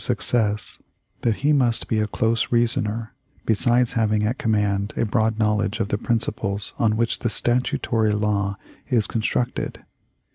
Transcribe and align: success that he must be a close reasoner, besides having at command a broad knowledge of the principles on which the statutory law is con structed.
success 0.03 0.79
that 1.21 1.35
he 1.45 1.53
must 1.53 1.87
be 1.87 1.99
a 1.99 2.07
close 2.07 2.51
reasoner, 2.51 3.13
besides 3.45 3.91
having 3.93 4.23
at 4.23 4.39
command 4.39 4.91
a 4.97 5.05
broad 5.05 5.37
knowledge 5.37 5.79
of 5.79 5.89
the 5.89 5.97
principles 5.99 6.73
on 6.79 6.97
which 6.97 7.19
the 7.19 7.29
statutory 7.29 8.11
law 8.11 8.57
is 8.89 9.05
con 9.05 9.21
structed. 9.21 9.83